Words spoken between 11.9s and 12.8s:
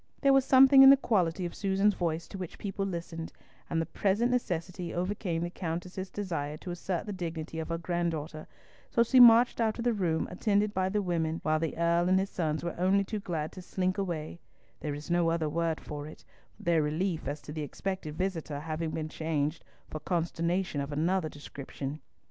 and his sons were